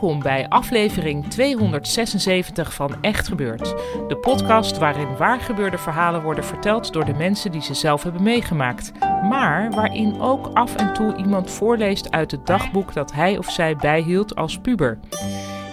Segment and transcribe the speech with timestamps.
[0.00, 3.74] Welkom bij aflevering 276 van Echt Gebeurd.
[4.08, 8.92] De podcast waarin waargebeurde verhalen worden verteld door de mensen die ze zelf hebben meegemaakt.
[9.28, 13.76] Maar waarin ook af en toe iemand voorleest uit het dagboek dat hij of zij
[13.76, 14.98] bijhield als puber.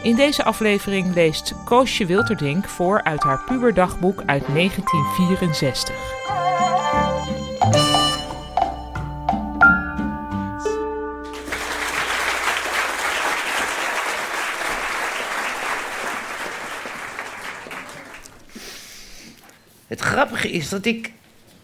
[0.03, 6.36] In deze aflevering leest Koosje Wilterdink voor uit haar puberdagboek uit 1964.
[19.97, 21.11] Het grappige is dat ik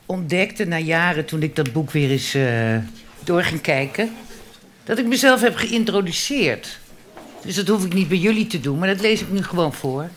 [0.06, 2.78] ontdekte na jaren, toen ik dat boek weer eens eh,
[3.24, 4.16] door ging kijken,
[4.84, 6.80] dat ik mezelf heb geïntroduceerd.
[7.44, 9.74] Dus dat hoef ik niet bij jullie te doen, maar dat lees ik nu gewoon
[9.74, 10.10] voor.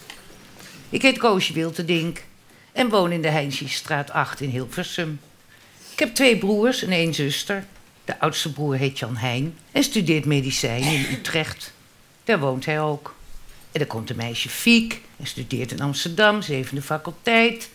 [0.91, 2.23] Ik heet Koosje Wilterdink
[2.73, 5.21] en woon in de Heinsiestraat 8 in Hilversum.
[5.93, 7.65] Ik heb twee broers en één zuster.
[8.05, 11.73] De oudste broer heet Jan Heijn en studeert medicijn in Utrecht.
[12.25, 13.15] Daar woont hij ook.
[13.73, 17.69] En dan komt een meisje Fiek en studeert in Amsterdam, zevende faculteit.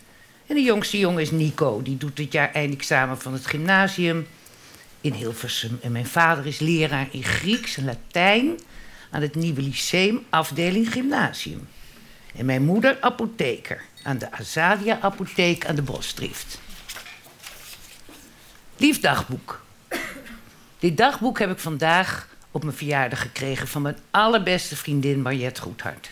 [0.51, 4.27] En de jongste jongen is Nico, die doet dit jaar eindexamen van het gymnasium
[5.01, 5.79] in Hilversum.
[5.81, 8.59] En mijn vader is leraar in Grieks en Latijn
[9.11, 11.67] aan het Nieuwe Lyceum, afdeling gymnasium.
[12.35, 16.59] En mijn moeder apotheker aan de Azadia Apotheek aan de Bosdrift.
[18.77, 19.63] Lief dagboek.
[20.79, 26.11] Dit dagboek heb ik vandaag op mijn verjaardag gekregen van mijn allerbeste vriendin Mariette Goedhart.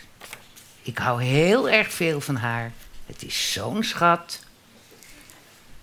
[0.82, 2.72] Ik hou heel erg veel van haar.
[3.10, 4.40] Het is zo'n schat.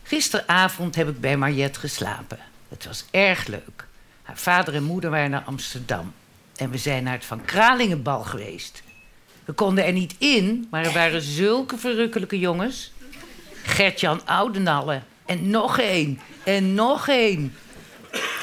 [0.04, 2.40] Gisteravond heb ik bij Mariette geslapen.
[2.70, 3.86] Het was erg leuk.
[4.24, 6.14] Haar vader en moeder waren naar Amsterdam.
[6.56, 8.84] En we zijn naar het Van Kralingenbal geweest.
[9.46, 12.92] We konden er niet in, maar er waren zulke verrukkelijke jongens.
[13.64, 15.02] Gertjan Oudenalle.
[15.26, 16.20] En nog één.
[16.44, 17.56] En nog één.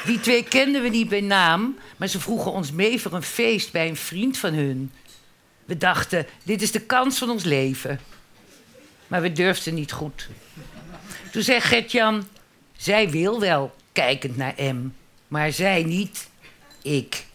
[0.05, 3.71] Die twee kenden we niet bij naam, maar ze vroegen ons mee voor een feest
[3.71, 4.91] bij een vriend van hun.
[5.65, 7.99] We dachten, dit is de kans van ons leven.
[9.07, 10.27] Maar we durfden niet goed.
[11.31, 12.27] Toen zei Gertjan,
[12.77, 14.93] zij wil wel, kijkend naar M.
[15.27, 16.29] Maar zij niet,
[16.81, 17.25] ik.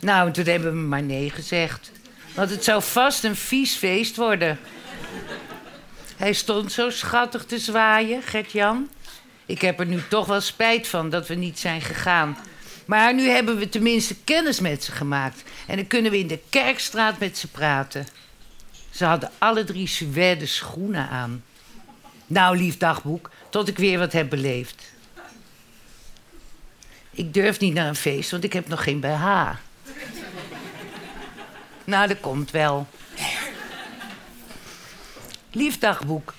[0.00, 1.90] Nou, en toen hebben we maar nee gezegd.
[2.34, 4.58] Want het zou vast een vies feest worden.
[6.16, 8.88] Hij stond zo schattig te zwaaien, Gertjan.
[9.46, 12.36] Ik heb er nu toch wel spijt van dat we niet zijn gegaan.
[12.84, 15.42] Maar nu hebben we tenminste kennis met ze gemaakt.
[15.66, 18.06] En dan kunnen we in de kerkstraat met ze praten.
[18.90, 21.44] Ze hadden alle drie suède schoenen aan.
[22.26, 24.92] Nou, lief dagboek, tot ik weer wat heb beleefd.
[27.10, 29.50] Ik durf niet naar een feest, want ik heb nog geen BH.
[31.84, 32.86] nou, dat komt wel.
[35.52, 36.34] Lief dagboek.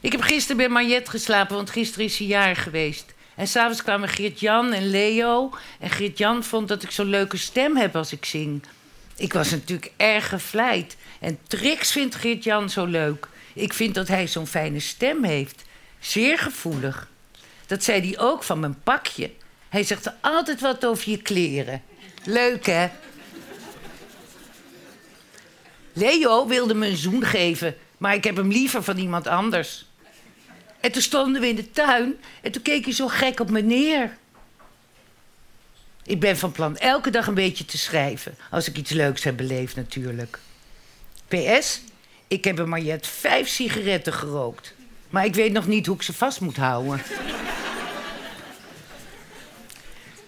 [0.00, 3.14] Ik heb gisteren bij Mariette geslapen, want gisteren is ze jarig geweest.
[3.34, 5.54] En s'avonds kwamen Geert-Jan en Leo.
[5.80, 8.62] En Geert-Jan vond dat ik zo'n leuke stem heb als ik zing.
[9.16, 10.96] Ik was natuurlijk erg gevleid.
[11.20, 13.28] En Trix vindt Geert-Jan zo leuk.
[13.54, 15.64] Ik vind dat hij zo'n fijne stem heeft.
[15.98, 17.08] Zeer gevoelig.
[17.66, 19.30] Dat zei hij ook van mijn pakje.
[19.68, 21.82] Hij zegt er altijd wat over je kleren.
[22.24, 22.88] Leuk, hè?
[25.92, 29.86] Leo wilde me een zoen geven, maar ik heb hem liever van iemand anders.
[30.80, 33.60] En toen stonden we in de tuin en toen keek hij zo gek op me
[33.60, 34.16] neer.
[36.04, 39.36] Ik ben van plan elke dag een beetje te schrijven, als ik iets leuks heb
[39.36, 40.38] beleefd natuurlijk.
[41.28, 41.80] PS,
[42.28, 44.74] ik heb bij Mariette vijf sigaretten gerookt.
[45.10, 47.02] Maar ik weet nog niet hoe ik ze vast moet houden.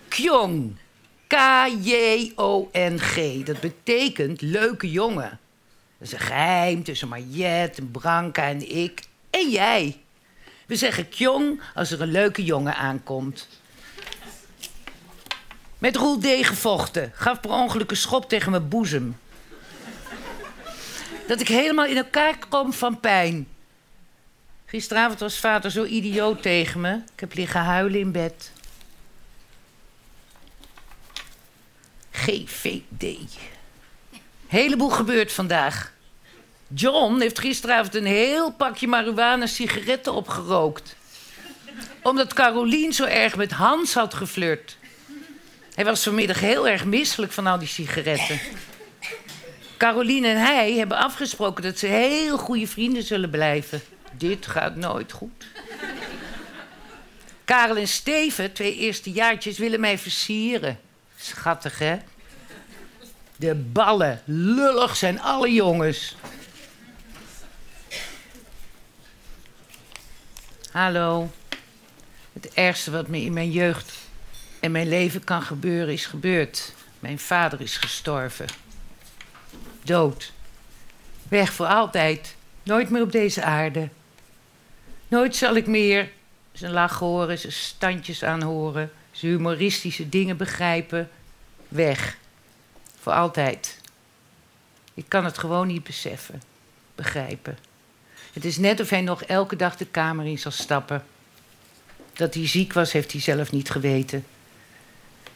[0.09, 0.77] Kjong.
[1.27, 3.17] K-J-O-N-G.
[3.43, 5.39] Dat betekent leuke jongen.
[5.99, 9.03] Dat is een geheim tussen Mariette, en Branka en ik.
[9.31, 9.97] En jij.
[10.67, 13.49] We zeggen Kjong als er een leuke jongen aankomt.
[15.85, 16.27] Met Roel D.
[16.27, 17.13] gevochten.
[17.15, 19.19] Gaf per ongeluk een schop tegen mijn boezem.
[21.27, 23.49] Dat ik helemaal in elkaar kwam van pijn.
[24.67, 26.95] Gisteravond was vader zo idioot tegen me.
[26.95, 28.53] Ik heb liggen huilen in bed.
[32.11, 33.19] GVD.
[34.47, 35.93] Heleboel gebeurd vandaag.
[36.69, 40.97] John heeft gisteravond een heel pakje marihuana sigaretten opgerookt.
[42.03, 44.77] Omdat Carolien zo erg met Hans had geflirt.
[45.75, 48.41] Hij was vanmiddag heel erg misselijk van al die sigaretten.
[49.77, 53.83] Carolien en hij hebben afgesproken dat ze heel goede vrienden zullen blijven.
[54.13, 55.47] Dit gaat nooit goed.
[57.45, 60.79] Karel en Steven, twee eerstejaartjes, willen mij versieren.
[61.17, 61.97] Schattig, hè?
[63.37, 64.23] De ballen.
[64.25, 66.17] Lullig zijn alle jongens.
[70.71, 71.31] Hallo.
[72.33, 74.04] Het ergste wat me in mijn jeugd
[74.65, 76.73] en mijn leven kan gebeuren is gebeurd.
[76.99, 78.47] Mijn vader is gestorven.
[79.83, 80.33] Dood.
[81.29, 82.37] Weg voor altijd.
[82.63, 83.89] Nooit meer op deze aarde.
[85.09, 86.11] Nooit zal ik meer
[86.53, 91.11] zijn lach horen, zijn standjes aanhoren, zijn humoristische dingen begrijpen.
[91.69, 92.17] Weg.
[93.01, 93.81] Voor altijd.
[94.95, 96.43] Ik kan het gewoon niet beseffen,
[96.95, 97.59] begrijpen.
[98.33, 101.05] Het is net of hij nog elke dag de kamer in zal stappen.
[102.13, 104.25] Dat hij ziek was, heeft hij zelf niet geweten.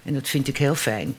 [0.02, 1.16] En dat vind ik heel fijn.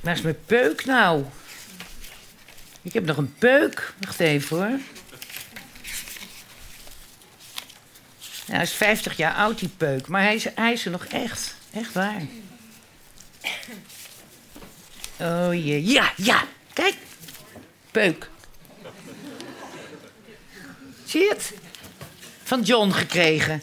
[0.00, 1.24] Waar is mijn peuk nou?
[2.82, 3.94] Ik heb nog een peuk.
[4.00, 4.78] Wacht even hoor.
[8.46, 10.06] Ja, hij is 50 jaar oud, die peuk.
[10.06, 11.54] Maar hij is, hij is er nog echt.
[11.72, 12.22] Echt waar.
[15.20, 15.84] Oh jee.
[15.84, 16.44] Ja, ja.
[16.72, 16.96] Kijk.
[17.90, 18.30] Peuk.
[21.04, 21.52] Zie je het?
[22.42, 23.62] Van John gekregen.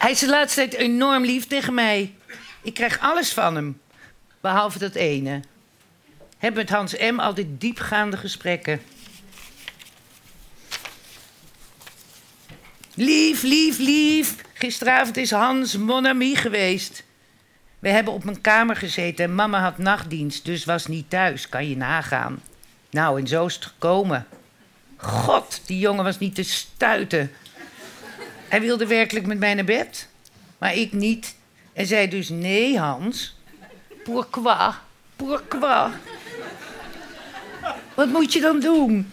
[0.00, 2.14] Hij is de laatste tijd enorm lief tegen mij.
[2.62, 3.80] Ik krijg alles van hem.
[4.40, 5.40] Behalve dat ene.
[6.38, 7.18] Heb met Hans M.
[7.18, 8.82] altijd diepgaande gesprekken.
[12.94, 14.36] Lief, lief, lief.
[14.52, 17.04] Gisteravond is Hans mon ami geweest.
[17.78, 21.48] We hebben op mijn kamer gezeten en mama had nachtdienst, dus was niet thuis.
[21.48, 22.42] Kan je nagaan.
[22.90, 24.26] Nou, en zo is het gekomen.
[24.96, 27.32] God, die jongen was niet te stuiten.
[28.50, 30.08] Hij wilde werkelijk met mij naar bed,
[30.58, 31.34] maar ik niet.
[31.72, 33.36] En zei dus: Nee, Hans.
[34.04, 34.72] Pourquoi?
[35.16, 35.90] Pourquoi?
[37.94, 39.12] Wat moet je dan doen?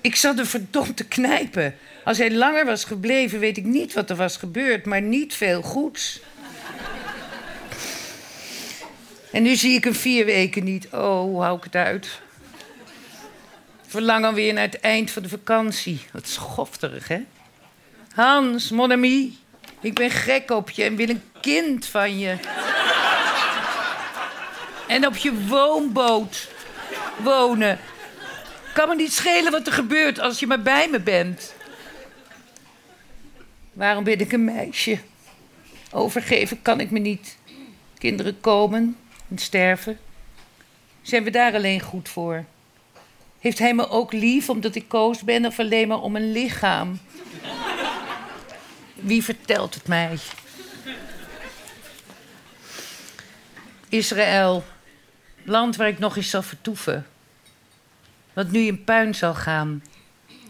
[0.00, 1.74] Ik zat er verdomd te knijpen.
[2.04, 5.62] Als hij langer was gebleven, weet ik niet wat er was gebeurd, maar niet veel
[5.62, 6.20] goeds.
[9.32, 10.88] En nu zie ik hem vier weken niet.
[10.92, 12.20] Oh, hoe hou ik het uit?
[13.86, 16.00] Verlang alweer naar het eind van de vakantie.
[16.12, 17.20] Wat schofterig, hè?
[18.16, 19.38] Hans, mon ami,
[19.80, 22.36] ik ben gek op je en wil een kind van je.
[24.88, 26.48] En op je woonboot
[27.16, 27.78] wonen.
[28.74, 31.54] Kan me niet schelen wat er gebeurt als je maar bij me bent.
[33.72, 34.98] Waarom ben ik een meisje?
[35.92, 37.36] Overgeven kan ik me niet.
[37.98, 38.96] Kinderen komen
[39.28, 39.98] en sterven.
[41.02, 42.44] Zijn we daar alleen goed voor?
[43.38, 47.00] Heeft hij me ook lief omdat ik koos ben of alleen maar om een lichaam?
[48.96, 50.18] Wie vertelt het mij?
[53.88, 54.64] Israël,
[55.42, 57.06] land waar ik nog eens zal vertoeven.
[58.32, 59.84] Wat nu in puin zal gaan.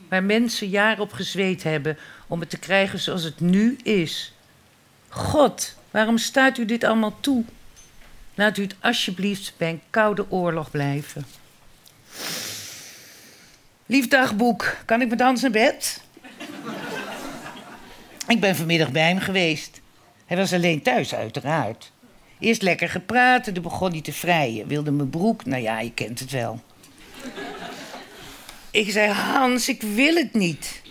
[0.08, 4.32] Waar mensen jaren op gezweet hebben om het te krijgen zoals het nu is.
[5.08, 7.44] God, waarom staat u dit allemaal toe?
[8.34, 11.26] Laat u het alsjeblieft bij een koude oorlog blijven.
[13.86, 16.00] Lief dagboek, kan ik met Hans naar bed?
[18.28, 19.80] Ik ben vanmiddag bij hem geweest.
[20.26, 21.92] Hij was alleen thuis, uiteraard.
[22.38, 24.66] Eerst lekker gepraat toen begon hij te vrijen.
[24.66, 26.60] Wilde mijn broek, nou ja, je kent het wel.
[28.70, 30.82] ik zei, Hans, ik wil het niet.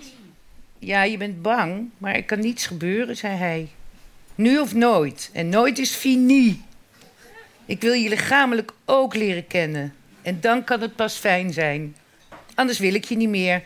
[0.79, 3.67] Ja, je bent bang, maar er kan niets gebeuren, zei hij.
[4.35, 5.29] Nu of nooit.
[5.33, 6.61] En nooit is fini.
[7.65, 9.93] Ik wil je lichamelijk ook leren kennen.
[10.21, 11.95] En dan kan het pas fijn zijn.
[12.55, 13.63] Anders wil ik je niet meer.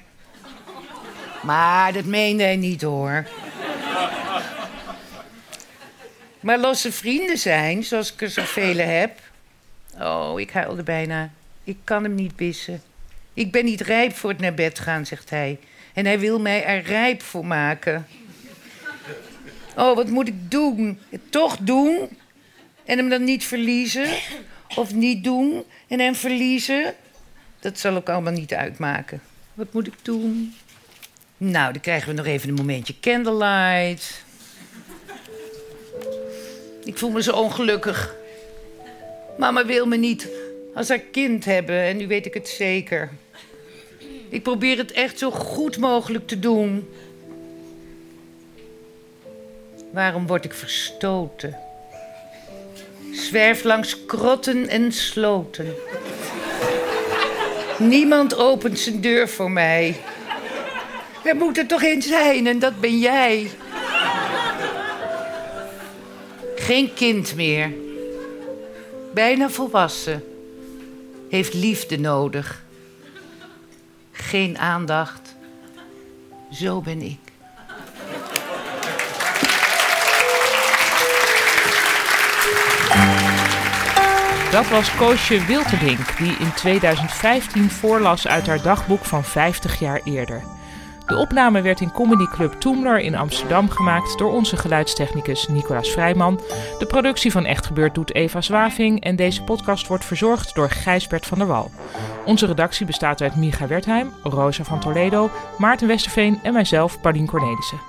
[1.44, 3.28] Maar dat meende hij niet hoor.
[6.39, 9.19] Maar losse vrienden zijn, zoals ik er zoveel heb.
[10.00, 11.31] Oh, ik huilde bijna.
[11.63, 12.81] Ik kan hem niet bissen.
[13.34, 15.60] Ik ben niet rijp voor het naar bed gaan, zegt hij.
[15.93, 18.08] En hij wil mij er rijp voor maken.
[19.75, 21.00] Oh, wat moet ik doen?
[21.29, 22.10] Toch doen
[22.86, 24.08] en hem dan niet verliezen?
[24.75, 26.96] Of niet doen en hem verliezen?
[27.60, 29.22] Dat zal ook allemaal niet uitmaken.
[29.53, 30.55] Wat moet ik doen?
[31.38, 34.24] Nou, dan krijgen we nog even een momentje candlelight.
[36.89, 38.15] Ik voel me zo ongelukkig.
[39.38, 40.27] Mama wil me niet
[40.74, 43.10] als haar kind hebben en nu weet ik het zeker.
[44.29, 46.89] Ik probeer het echt zo goed mogelijk te doen.
[49.91, 51.58] Waarom word ik verstoten?
[53.12, 55.74] Zwerf langs krotten en sloten.
[57.77, 59.96] Niemand opent zijn deur voor mij.
[61.24, 63.51] Er moet er toch één zijn en dat ben jij.
[66.70, 67.74] Geen kind meer.
[69.14, 70.24] Bijna volwassen.
[71.30, 72.64] Heeft liefde nodig.
[74.12, 75.36] Geen aandacht.
[76.52, 77.20] Zo ben ik.
[84.52, 90.59] Dat was Koosje Wilterdink, die in 2015 voorlas uit haar dagboek van 50 jaar eerder.
[91.10, 96.42] De opname werd in Comedy Club Toemler in Amsterdam gemaakt door onze geluidstechnicus Nicolas Vrijman.
[96.80, 101.25] De productie van Echt Gebeurd doet Eva Zwaving en deze podcast wordt verzorgd door Gijsbert
[101.25, 101.72] van der Wal.
[102.25, 107.80] Onze redactie bestaat uit Micha Wertheim, Rosa van Toledo, Maarten Westerveen en mijzelf, Paulien Cornelissen.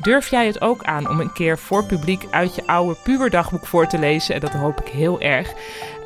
[0.00, 3.86] Durf jij het ook aan om een keer voor publiek uit je oude puberdagboek voor
[3.86, 4.34] te lezen?
[4.34, 5.52] En dat hoop ik heel erg.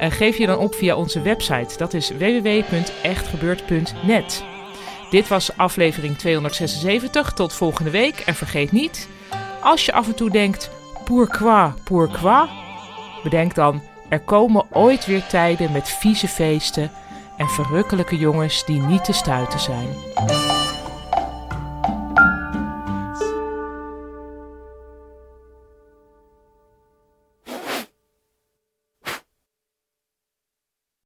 [0.00, 1.78] Uh, geef je dan op via onze website.
[1.78, 4.57] Dat is www.echtgebeurd.net.
[5.10, 7.32] Dit was aflevering 276.
[7.32, 8.20] Tot volgende week.
[8.20, 9.08] En vergeet niet,
[9.62, 10.70] als je af en toe denkt:
[11.04, 12.48] pourquoi, pourquoi?
[13.22, 16.90] Bedenk dan: er komen ooit weer tijden met vieze feesten
[17.36, 19.88] en verrukkelijke jongens die niet te stuiten zijn.